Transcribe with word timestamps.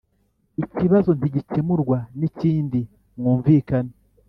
Ikibazo 0.63 1.09
ntigikemurwa 1.17 1.97
nikindi 2.17 2.81
mwumvikane 3.17 3.93